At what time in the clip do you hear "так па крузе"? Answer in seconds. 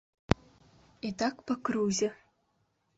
1.21-2.15